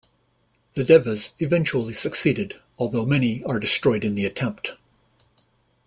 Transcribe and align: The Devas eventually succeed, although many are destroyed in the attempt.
The 0.73 0.83
Devas 0.83 1.35
eventually 1.37 1.93
succeed, 1.93 2.59
although 2.79 3.05
many 3.05 3.43
are 3.43 3.59
destroyed 3.59 4.03
in 4.03 4.15
the 4.15 4.25
attempt. 4.25 4.73